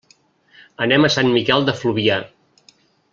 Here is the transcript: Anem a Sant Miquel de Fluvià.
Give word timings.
Anem 0.85 1.05
a 1.05 1.11
Sant 1.17 1.29
Miquel 1.35 1.67
de 1.69 1.75
Fluvià. 1.83 2.17